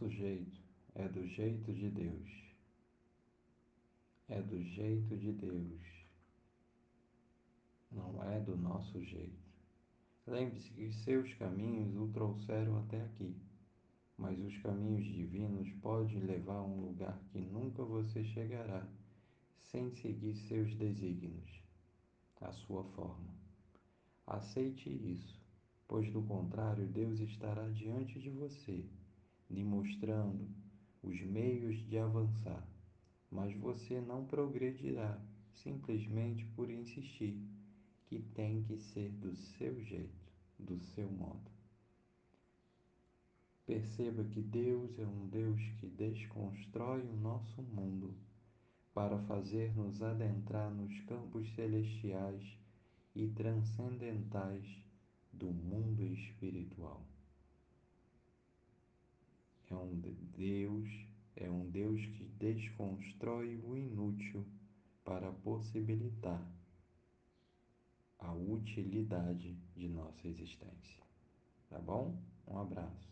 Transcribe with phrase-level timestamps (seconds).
[0.00, 0.60] nosso jeito,
[0.94, 2.30] é do jeito de Deus.
[4.28, 5.80] É do jeito de Deus.
[7.90, 9.50] Não é do nosso jeito.
[10.26, 13.34] Lembre-se que seus caminhos o trouxeram até aqui,
[14.16, 18.86] mas os caminhos divinos podem levar a um lugar que nunca você chegará
[19.62, 21.62] sem seguir seus desígnios,
[22.40, 23.34] a sua forma.
[24.26, 25.39] Aceite isso,
[25.90, 28.84] pois do contrário, Deus estará diante de você,
[29.50, 30.48] lhe mostrando
[31.02, 32.64] os meios de avançar,
[33.28, 35.20] mas você não progredirá
[35.52, 37.44] simplesmente por insistir
[38.06, 41.50] que tem que ser do seu jeito, do seu modo.
[43.66, 48.14] Perceba que Deus é um Deus que desconstrói o nosso mundo
[48.94, 52.56] para fazer-nos adentrar nos campos celestiais
[53.12, 54.88] e transcendentais
[55.32, 57.02] do mundo espiritual.
[59.70, 60.00] É um
[60.36, 60.88] Deus,
[61.36, 64.44] é um Deus que desconstrói o inútil
[65.04, 66.44] para possibilitar
[68.18, 71.02] a utilidade de nossa existência.
[71.68, 72.20] Tá bom?
[72.46, 73.09] Um abraço.